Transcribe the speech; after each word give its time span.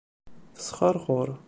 Tesxerxur. 0.55 1.29